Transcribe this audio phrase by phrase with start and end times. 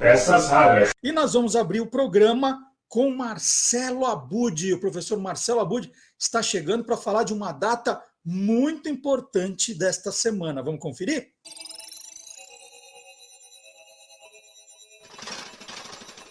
[0.00, 0.94] Peças raras.
[1.02, 4.72] E nós vamos abrir o programa com Marcelo Abud.
[4.72, 10.62] O professor Marcelo Abud está chegando para falar de uma data muito importante desta semana.
[10.62, 11.30] Vamos conferir?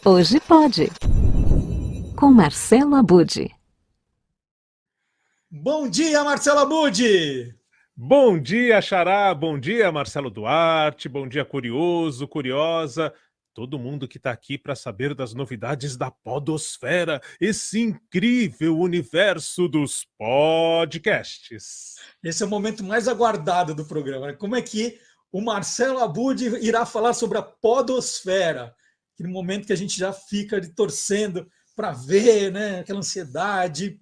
[0.04, 0.88] Hoje pode.
[2.18, 3.56] Com Marcelo Abud.
[5.52, 7.56] Bom dia, Marcelo Abud!
[8.02, 9.36] Bom dia, Xará.
[9.36, 11.10] Bom dia, Marcelo Duarte.
[11.10, 13.14] Bom dia, curioso, curiosa.
[13.60, 20.08] Todo mundo que está aqui para saber das novidades da Podosfera, esse incrível universo dos
[20.18, 21.96] podcasts.
[22.24, 24.28] Esse é o momento mais aguardado do programa.
[24.28, 24.34] Né?
[24.34, 24.98] Como é que
[25.30, 28.74] o Marcelo Abud irá falar sobre a Podosfera?
[29.14, 31.46] Aquele momento que a gente já fica torcendo
[31.76, 32.80] para ver, né?
[32.80, 34.00] aquela ansiedade.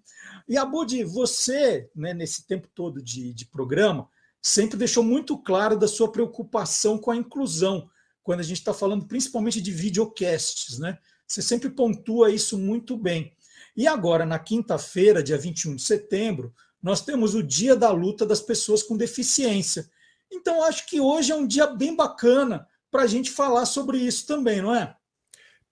[0.48, 4.08] E Abud, você, né, nesse tempo todo de, de programa,
[4.40, 7.90] sempre deixou muito claro da sua preocupação com a inclusão
[8.28, 10.98] quando a gente está falando principalmente de videocasts, né?
[11.26, 13.32] Você sempre pontua isso muito bem.
[13.74, 18.42] E agora, na quinta-feira, dia 21 de setembro, nós temos o Dia da Luta das
[18.42, 19.90] Pessoas com Deficiência.
[20.30, 24.28] Então, acho que hoje é um dia bem bacana para a gente falar sobre isso
[24.28, 24.94] também, não é?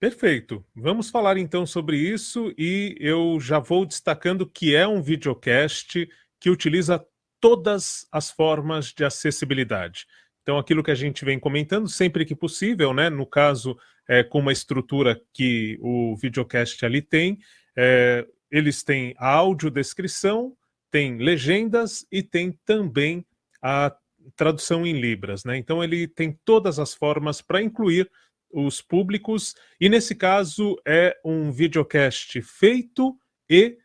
[0.00, 0.64] Perfeito.
[0.74, 6.08] Vamos falar então sobre isso e eu já vou destacando que é um videocast
[6.40, 7.06] que utiliza
[7.38, 10.06] todas as formas de acessibilidade.
[10.46, 13.10] Então, aquilo que a gente vem comentando, sempre que possível, né?
[13.10, 13.76] No caso,
[14.08, 17.40] é, com uma estrutura que o videocast ali tem,
[17.76, 20.56] é, eles têm a audiodescrição,
[20.88, 23.26] tem legendas e tem também
[23.60, 23.92] a
[24.36, 25.56] tradução em Libras, né?
[25.56, 28.08] Então, ele tem todas as formas para incluir
[28.48, 33.18] os públicos, e nesse caso é um videocast feito
[33.50, 33.76] e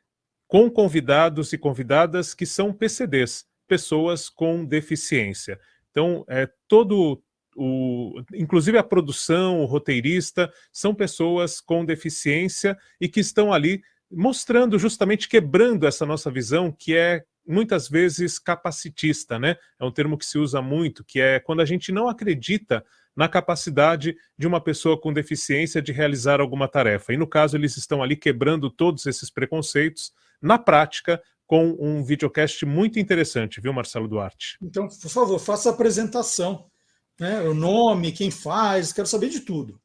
[0.48, 5.60] com convidados e convidadas que são PCDs, pessoas com deficiência.
[5.92, 7.22] Então, é todo
[7.56, 14.80] o, inclusive a produção, o roteirista, são pessoas com deficiência e que estão ali mostrando,
[14.80, 19.56] justamente quebrando essa nossa visão que é muitas vezes capacitista, né?
[19.80, 22.86] É um termo que se usa muito, que é quando a gente não acredita
[23.16, 27.14] na capacidade de uma pessoa com deficiência de realizar alguma tarefa.
[27.14, 31.22] E no caso, eles estão ali quebrando todos esses preconceitos na prática,
[31.52, 34.58] com um videocast muito interessante, viu, Marcelo Duarte?
[34.62, 36.68] Então, por favor, faça a apresentação.
[37.20, 37.42] Né?
[37.42, 39.78] O nome, quem faz, quero saber de tudo.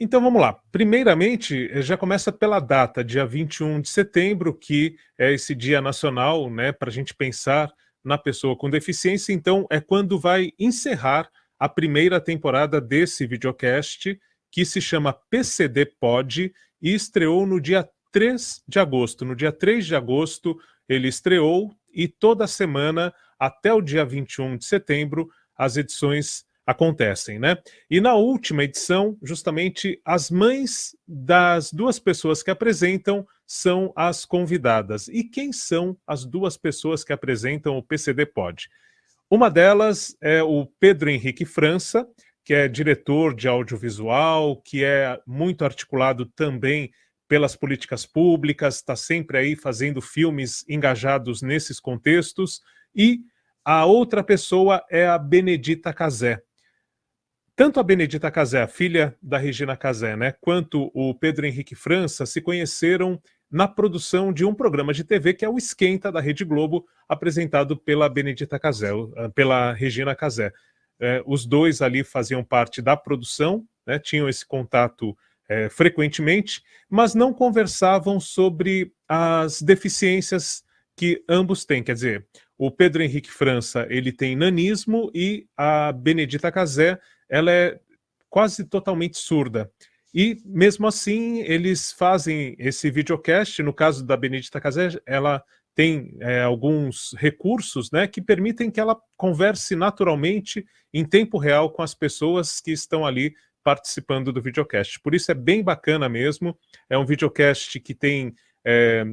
[0.00, 0.58] Então vamos lá.
[0.72, 6.72] Primeiramente, já começa pela data, dia 21 de setembro, que é esse dia nacional, né,
[6.72, 7.70] para a gente pensar
[8.02, 9.34] na pessoa com deficiência.
[9.34, 11.28] Então, é quando vai encerrar
[11.58, 14.18] a primeira temporada desse videocast,
[14.50, 19.26] que se chama PCD Pod, e estreou no dia 3 de agosto.
[19.26, 20.58] No dia 3 de agosto,
[20.92, 27.58] ele estreou e toda semana, até o dia 21 de setembro, as edições acontecem, né?
[27.90, 35.08] E na última edição, justamente as mães das duas pessoas que apresentam são as convidadas.
[35.08, 38.68] E quem são as duas pessoas que apresentam o PCD Pod?
[39.28, 42.06] Uma delas é o Pedro Henrique França,
[42.44, 46.90] que é diretor de audiovisual, que é muito articulado também
[47.32, 52.60] pelas políticas públicas, está sempre aí fazendo filmes engajados nesses contextos,
[52.94, 53.20] e
[53.64, 56.42] a outra pessoa é a Benedita Casé.
[57.56, 62.26] Tanto a Benedita Casé, a filha da Regina Casé, né, quanto o Pedro Henrique França
[62.26, 63.18] se conheceram
[63.50, 67.78] na produção de um programa de TV que é o Esquenta da Rede Globo, apresentado
[67.78, 68.90] pela Benedita Casé,
[69.34, 70.52] pela Regina Casé.
[71.00, 75.16] É, os dois ali faziam parte da produção, né, tinham esse contato
[75.52, 80.62] é, frequentemente, mas não conversavam sobre as deficiências
[80.96, 81.82] que ambos têm.
[81.82, 82.26] Quer dizer,
[82.56, 86.98] o Pedro Henrique França ele tem nanismo e a Benedita Casé
[87.28, 87.78] ela é
[88.30, 89.70] quase totalmente surda.
[90.14, 93.62] E mesmo assim eles fazem esse videocast.
[93.62, 95.42] No caso da Benedita Casé, ela
[95.74, 101.82] tem é, alguns recursos né, que permitem que ela converse naturalmente em tempo real com
[101.82, 105.00] as pessoas que estão ali participando do videocast.
[105.00, 106.56] Por isso é bem bacana mesmo.
[106.88, 108.34] É um videocast que tem
[108.64, 109.04] é,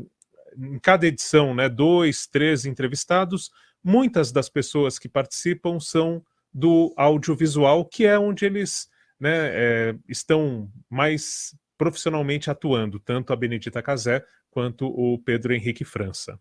[0.57, 3.51] em cada edição, né, dois, três entrevistados.
[3.83, 6.23] Muitas das pessoas que participam são
[6.53, 8.89] do audiovisual, que é onde eles
[9.19, 16.39] né, é, estão mais profissionalmente atuando, tanto a Benedita Casé quanto o Pedro Henrique França.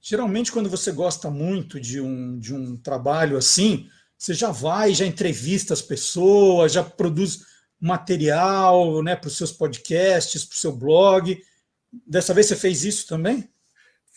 [0.00, 5.04] Geralmente, quando você gosta muito de um, de um trabalho assim, você já vai, já
[5.04, 7.40] entrevista as pessoas, já produz
[7.80, 11.38] material né, para os seus podcasts, para o seu blog.
[12.06, 13.48] Dessa vez você fez isso também?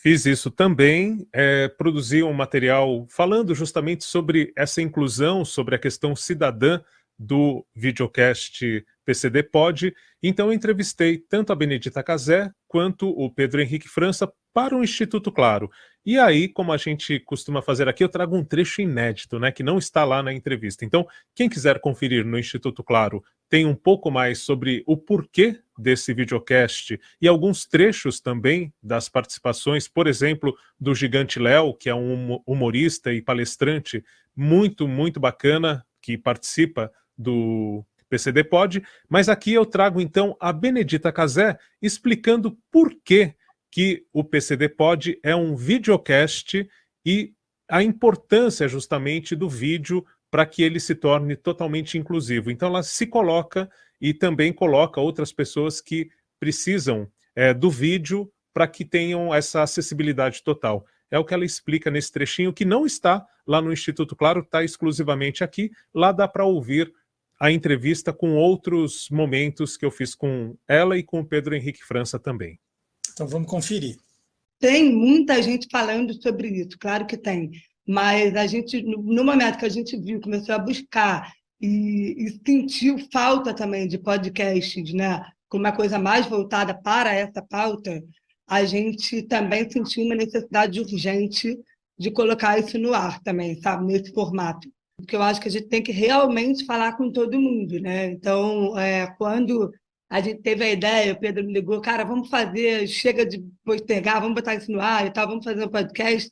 [0.02, 6.16] Fiz isso também, é, produzi um material falando justamente sobre essa inclusão, sobre a questão
[6.16, 6.80] cidadã
[7.18, 9.94] do videocast PCD Pod.
[10.22, 15.70] Então entrevistei tanto a Benedita Casé quanto o Pedro Henrique França para o Instituto Claro.
[16.04, 19.62] E aí, como a gente costuma fazer aqui, eu trago um trecho inédito, né, que
[19.62, 20.84] não está lá na entrevista.
[20.84, 26.14] Então, quem quiser conferir no Instituto Claro, tem um pouco mais sobre o porquê desse
[26.14, 32.40] videocast e alguns trechos também das participações, por exemplo, do Gigante Léo, que é um
[32.46, 34.02] humorista e palestrante
[34.34, 41.12] muito, muito bacana, que participa do PCD Pod, mas aqui eu trago então a Benedita
[41.12, 43.34] Casé explicando por que
[43.70, 46.68] que o PCD Pod é um videocast
[47.04, 47.32] e
[47.68, 52.50] a importância justamente do vídeo para que ele se torne totalmente inclusivo.
[52.50, 53.70] Então ela se coloca
[54.00, 60.42] e também coloca outras pessoas que precisam é, do vídeo para que tenham essa acessibilidade
[60.42, 60.84] total.
[61.10, 64.62] É o que ela explica nesse trechinho, que não está lá no Instituto Claro, está
[64.62, 65.70] exclusivamente aqui.
[65.92, 66.92] Lá dá para ouvir
[67.38, 71.84] a entrevista com outros momentos que eu fiz com ela e com o Pedro Henrique
[71.84, 72.58] França também.
[73.20, 73.98] Então vamos conferir.
[74.58, 77.50] Tem muita gente falando sobre isso, claro que tem.
[77.86, 81.30] Mas a gente, no momento que a gente viu, começou a buscar
[81.60, 85.22] e, e sentiu falta também de podcasts, né?
[85.50, 88.02] Com uma coisa mais voltada para essa pauta,
[88.48, 91.58] a gente também sentiu uma necessidade urgente
[91.98, 93.84] de colocar isso no ar também, sabe?
[93.84, 94.66] Nesse formato.
[94.96, 98.12] Porque eu acho que a gente tem que realmente falar com todo mundo, né?
[98.12, 99.70] Então, é, quando
[100.10, 104.20] a gente teve a ideia, o Pedro me ligou, cara, vamos fazer, chega de postergar,
[104.20, 106.28] vamos botar isso no ar e tal, vamos fazer um podcast.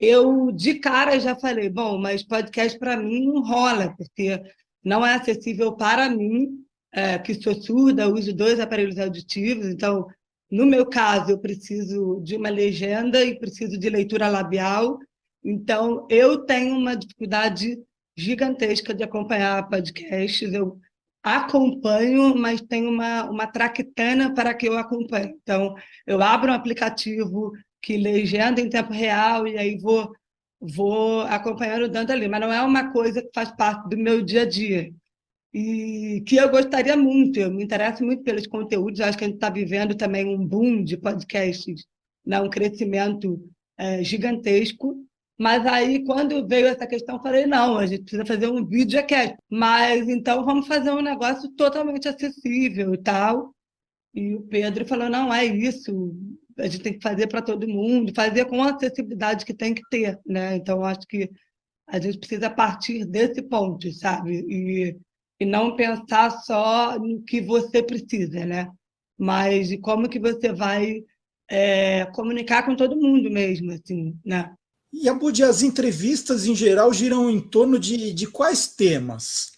[0.00, 4.42] Eu, de cara, já falei, bom, mas podcast para mim não rola, porque
[4.84, 10.04] não é acessível para mim, é, que sou surda, uso dois aparelhos auditivos, então,
[10.50, 14.98] no meu caso, eu preciso de uma legenda e preciso de leitura labial,
[15.44, 17.78] então, eu tenho uma dificuldade
[18.16, 20.78] gigantesca de acompanhar podcasts, eu
[21.22, 25.34] acompanho, mas tem uma, uma traquitana para que eu acompanhe.
[25.42, 25.74] Então,
[26.06, 30.12] eu abro um aplicativo que legenda em tempo real e aí vou,
[30.60, 34.42] vou acompanhando dando ali, mas não é uma coisa que faz parte do meu dia
[34.42, 34.92] a dia.
[35.54, 39.36] E que eu gostaria muito, eu me interesso muito pelos conteúdos, acho que a gente
[39.36, 41.84] está vivendo também um boom de podcasts,
[42.24, 42.40] né?
[42.40, 43.38] um crescimento
[43.76, 44.96] é, gigantesco,
[45.42, 49.34] mas aí, quando veio essa questão, eu falei, não, a gente precisa fazer um videocast.
[49.50, 53.52] Mas então vamos fazer um negócio totalmente acessível e tal.
[54.14, 56.14] E o Pedro falou, não, é isso,
[56.56, 59.82] a gente tem que fazer para todo mundo, fazer com a acessibilidade que tem que
[59.90, 60.54] ter, né?
[60.54, 61.28] Então, acho que
[61.88, 64.44] a gente precisa partir desse ponto, sabe?
[64.48, 64.96] E,
[65.40, 68.70] e não pensar só no que você precisa, né?
[69.18, 71.02] Mas de como que você vai
[71.50, 74.54] é, comunicar com todo mundo mesmo, assim, né?
[74.92, 79.52] E, Abud, as entrevistas em geral giram em torno de, de quais temas?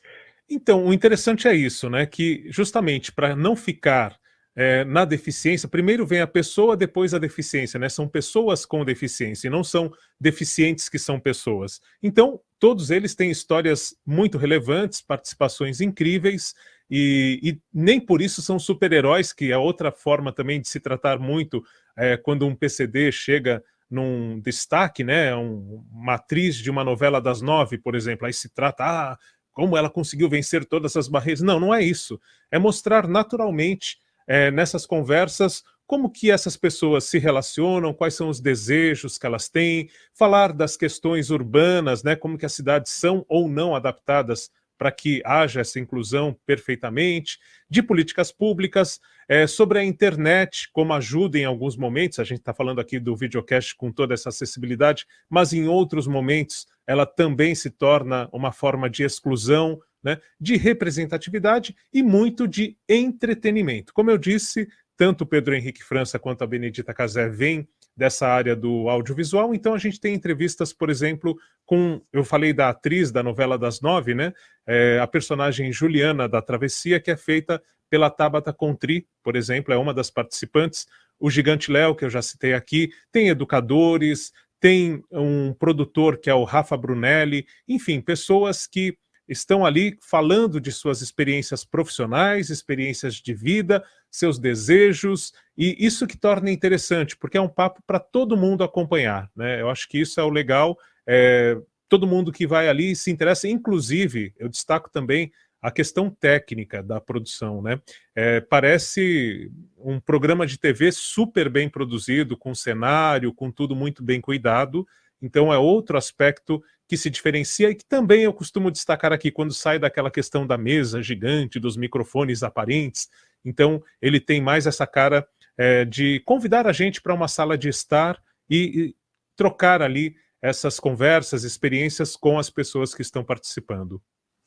[0.49, 2.07] Então, o interessante é isso, né?
[2.07, 4.17] Que justamente para não ficar
[4.57, 7.89] é, na deficiência, primeiro vem a pessoa, depois a deficiência, né?
[7.89, 11.81] São pessoas com deficiência, e não são deficientes que são pessoas.
[12.01, 16.55] Então, todos eles têm histórias muito relevantes, participações incríveis,
[16.89, 21.19] e, e nem por isso são super-heróis, que é outra forma também de se tratar
[21.19, 21.65] muito
[21.97, 27.41] é, quando um PCD chega num destaque, né, um, uma atriz de uma novela das
[27.41, 29.19] nove, por exemplo, aí se trata, ah,
[29.53, 31.41] como ela conseguiu vencer todas as barreiras.
[31.41, 32.21] Não, não é isso.
[32.51, 38.41] É mostrar naturalmente é, nessas conversas como que essas pessoas se relacionam, quais são os
[38.41, 43.49] desejos que elas têm, falar das questões urbanas, né, como que as cidades são ou
[43.49, 47.39] não adaptadas para que haja essa inclusão perfeitamente,
[47.69, 52.53] de políticas públicas, é, sobre a internet, como ajuda em alguns momentos, a gente está
[52.53, 57.71] falando aqui do videocast com toda essa acessibilidade, mas em outros momentos ela também se
[57.71, 63.95] torna uma forma de exclusão, né, de representatividade e muito de entretenimento.
[63.95, 68.89] Como eu disse, tanto Pedro Henrique França quanto a Benedita Casé vêm dessa área do
[68.89, 69.55] audiovisual.
[69.55, 73.81] Então a gente tem entrevistas, por exemplo, com eu falei da atriz da novela das
[73.81, 74.33] nove, né?
[74.67, 79.77] É, a personagem Juliana da Travessia, que é feita pela Tabata Contri, por exemplo, é
[79.77, 80.87] uma das participantes.
[81.19, 86.35] O Gigante Léo, que eu já citei aqui, tem educadores, tem um produtor que é
[86.35, 88.97] o Rafa Brunelli, enfim, pessoas que
[89.29, 93.85] estão ali falando de suas experiências profissionais, experiências de vida,
[94.15, 99.29] seus desejos, e isso que torna interessante, porque é um papo para todo mundo acompanhar.
[99.35, 99.61] Né?
[99.61, 100.79] Eu acho que isso é o legal.
[101.05, 106.81] É, todo mundo que vai ali se interessa, inclusive, eu destaco também a questão técnica
[106.81, 107.81] da produção, né?
[108.15, 114.21] É, parece um programa de TV super bem produzido, com cenário, com tudo muito bem
[114.21, 114.87] cuidado.
[115.25, 119.55] Então é outro aspecto que se diferencia e que também eu costumo destacar aqui quando
[119.55, 123.09] sai daquela questão da mesa gigante, dos microfones aparentes.
[123.43, 125.27] Então ele tem mais essa cara
[125.57, 128.97] é, de convidar a gente para uma sala de estar e, e
[129.35, 134.03] trocar ali essas conversas, experiências com as pessoas que estão participando.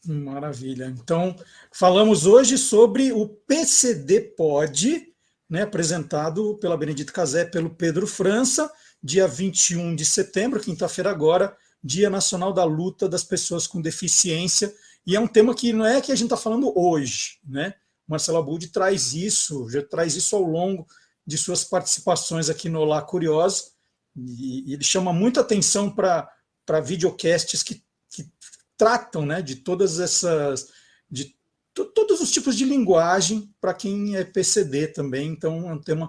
[0.05, 0.86] Maravilha.
[0.86, 1.36] Então,
[1.74, 5.12] falamos hoje sobre o PCD Pod,
[5.50, 12.09] né, apresentado pela Benedito Casé, pelo Pedro França, dia 21 de setembro, quinta-feira agora, Dia
[12.09, 14.73] Nacional da Luta das Pessoas com Deficiência.
[15.05, 17.73] E é um tema que não é que a gente está falando hoje, né?
[18.07, 20.87] Marcelo Abud traz isso, já traz isso ao longo
[21.25, 23.65] de suas participações aqui no Olá Curiosa,
[24.15, 28.29] e, ele chama muita atenção para videocasts que, que
[28.77, 30.69] tratam né, de todas essas.
[31.09, 31.35] de
[31.73, 35.29] todos os tipos de linguagem para quem é PCD também.
[35.29, 36.07] Então, é um tema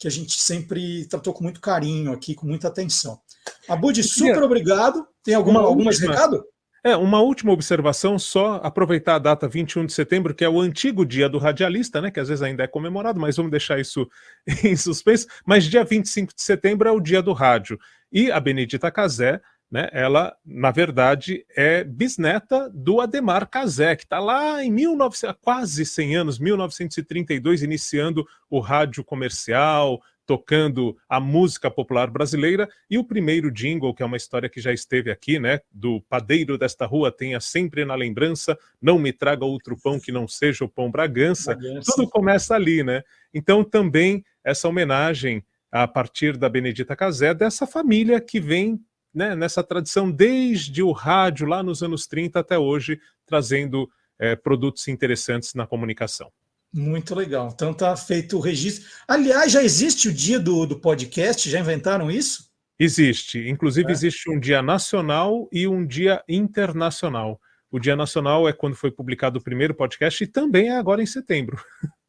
[0.00, 3.20] que a gente sempre tratou com muito carinho aqui, com muita atenção.
[3.68, 5.06] Abud, super obrigado.
[5.22, 6.42] Tem alguma, algumas recado?
[6.82, 11.04] É, uma última observação, só aproveitar a data 21 de setembro, que é o antigo
[11.04, 12.10] dia do radialista, né?
[12.10, 14.08] Que às vezes ainda é comemorado, mas vamos deixar isso
[14.64, 15.26] em suspenso.
[15.44, 17.78] Mas dia 25 de setembro é o dia do rádio.
[18.10, 19.38] E a Benedita Casé,
[19.70, 19.88] né?
[19.92, 26.16] Ela, na verdade, é bisneta do Ademar Casé, que está lá em 1900, quase 100
[26.16, 33.92] anos, 1932, iniciando o rádio comercial, tocando a música popular brasileira e o primeiro jingle,
[33.92, 37.84] que é uma história que já esteve aqui, né, do padeiro desta rua tenha sempre
[37.84, 41.56] na lembrança, não me traga outro pão que não seja o pão Bragança.
[41.56, 41.92] Bragança.
[41.96, 43.02] Tudo começa ali, né?
[43.34, 48.80] Então também essa homenagem a partir da Benedita Casé dessa família que vem
[49.14, 54.86] né, nessa tradição desde o rádio lá nos anos 30 até hoje, trazendo é, produtos
[54.88, 56.30] interessantes na comunicação.
[56.72, 57.50] Muito legal.
[57.52, 58.88] Então tá feito o registro.
[59.08, 61.50] Aliás, já existe o dia do, do podcast?
[61.50, 62.48] Já inventaram isso?
[62.78, 63.48] Existe.
[63.48, 63.92] Inclusive, é.
[63.92, 67.40] existe um dia nacional e um dia internacional.
[67.70, 71.06] O dia nacional é quando foi publicado o primeiro podcast e também é agora em
[71.06, 71.62] setembro.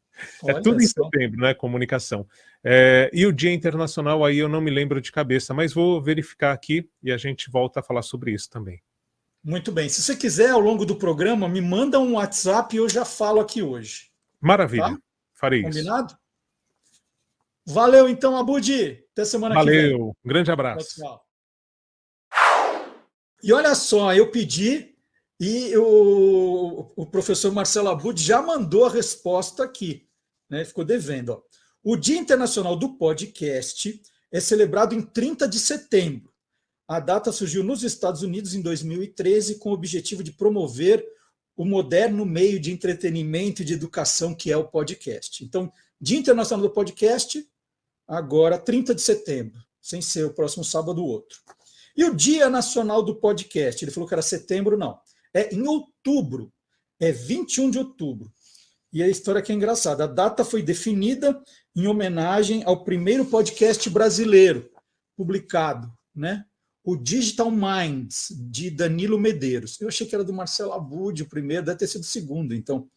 [0.46, 1.54] é tudo em setembro, né?
[1.54, 2.26] Comunicação.
[2.64, 6.52] É, e o dia internacional aí eu não me lembro de cabeça, mas vou verificar
[6.52, 8.80] aqui e a gente volta a falar sobre isso também.
[9.44, 9.88] Muito bem.
[9.88, 13.40] Se você quiser, ao longo do programa, me manda um WhatsApp e eu já falo
[13.40, 14.10] aqui hoje.
[14.40, 14.90] Maravilha.
[14.90, 14.98] Tá?
[15.34, 16.12] Farei Combinado?
[16.12, 17.74] isso.
[17.74, 19.04] Valeu, então, Abudi.
[19.12, 19.72] Até semana Valeu.
[19.72, 19.90] que vem.
[19.90, 20.16] Valeu.
[20.24, 21.00] Um grande abraço.
[21.00, 21.24] Tchau,
[23.42, 24.92] E olha só, eu pedi
[25.40, 30.08] e o, o professor Marcelo Abud já mandou a resposta aqui.
[30.52, 30.66] Né?
[30.66, 31.30] Ficou devendo.
[31.30, 31.42] Ó.
[31.82, 36.30] O Dia Internacional do Podcast é celebrado em 30 de setembro.
[36.86, 41.02] A data surgiu nos Estados Unidos em 2013 com o objetivo de promover
[41.56, 45.42] o moderno meio de entretenimento e de educação que é o podcast.
[45.42, 47.48] Então, Dia Internacional do Podcast,
[48.06, 51.38] agora 30 de setembro, sem ser o próximo sábado ou outro.
[51.96, 54.98] E o Dia Nacional do Podcast, ele falou que era setembro, não.
[55.32, 56.52] É em outubro,
[57.00, 58.30] é 21 de outubro.
[58.92, 61.40] E a história que é engraçada, a data foi definida
[61.74, 64.70] em homenagem ao primeiro podcast brasileiro
[65.16, 66.44] publicado, né?
[66.84, 69.80] o Digital Minds, de Danilo Medeiros.
[69.80, 72.88] Eu achei que era do Marcelo Abud, o primeiro, deve ter sido o segundo, então.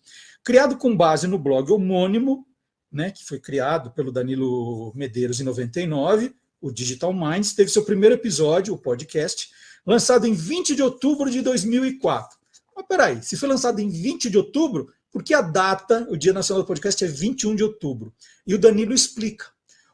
[0.43, 2.47] Criado com base no blog homônimo,
[2.91, 8.15] né, que foi criado pelo Danilo Medeiros em 99, o Digital Minds teve seu primeiro
[8.15, 9.49] episódio, o podcast,
[9.85, 12.37] lançado em 20 de outubro de 2004.
[12.75, 16.33] Mas peraí, se foi lançado em 20 de outubro, por que a data, o Dia
[16.33, 18.13] Nacional do Podcast, é 21 de outubro?
[18.45, 19.45] E o Danilo explica.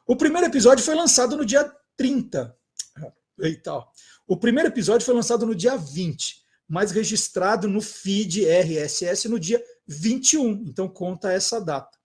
[0.08, 2.58] O primeiro episódio foi lançado no dia 30
[3.38, 3.94] e tal.
[4.28, 9.63] O primeiro episódio foi lançado no dia 20, mas registrado no feed RSS no dia
[9.86, 10.66] 21.
[10.68, 11.96] Então conta essa data.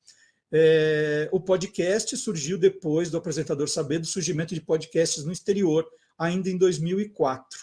[0.52, 6.50] É, o podcast surgiu depois do apresentador saber do surgimento de podcasts no exterior, ainda
[6.50, 7.60] em 2004.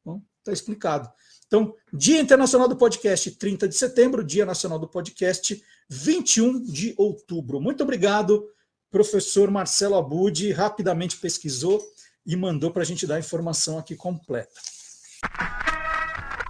[0.00, 1.08] Então, está explicado.
[1.46, 7.60] Então, Dia Internacional do Podcast, 30 de setembro, Dia Nacional do Podcast, 21 de outubro.
[7.60, 8.44] Muito obrigado,
[8.90, 11.80] professor Marcelo Abud, rapidamente pesquisou
[12.26, 14.60] e mandou para a gente dar a informação aqui completa.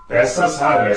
[0.09, 0.95] Peças raras.